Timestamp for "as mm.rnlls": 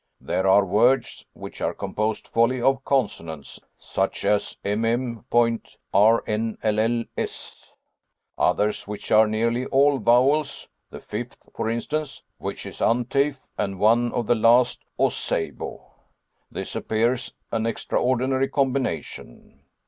4.25-5.75